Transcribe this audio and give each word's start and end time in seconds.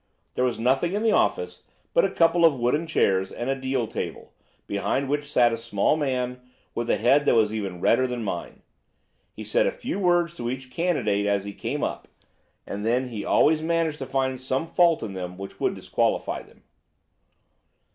"There 0.33 0.43
was 0.43 0.59
nothing 0.59 0.93
in 0.93 1.03
the 1.03 1.11
office 1.11 1.61
but 1.93 2.03
a 2.03 2.09
couple 2.09 2.43
of 2.43 2.59
wooden 2.59 2.87
chairs 2.87 3.31
and 3.31 3.51
a 3.51 3.55
deal 3.55 3.85
table, 3.85 4.33
behind 4.65 5.07
which 5.07 5.31
sat 5.31 5.53
a 5.53 5.57
small 5.57 5.95
man 5.95 6.41
with 6.73 6.89
a 6.89 6.97
head 6.97 7.25
that 7.25 7.35
was 7.35 7.53
even 7.53 7.79
redder 7.81 8.07
than 8.07 8.23
mine. 8.23 8.63
He 9.31 9.43
said 9.43 9.67
a 9.67 9.71
few 9.71 9.99
words 9.99 10.33
to 10.37 10.49
each 10.49 10.71
candidate 10.71 11.27
as 11.27 11.45
he 11.45 11.53
came 11.53 11.83
up, 11.83 12.07
and 12.65 12.83
then 12.83 13.09
he 13.09 13.23
always 13.23 13.61
managed 13.61 13.99
to 13.99 14.07
find 14.07 14.41
some 14.41 14.65
fault 14.71 15.03
in 15.03 15.13
them 15.13 15.37
which 15.37 15.59
would 15.59 15.75
disqualify 15.75 16.41
them. 16.41 16.63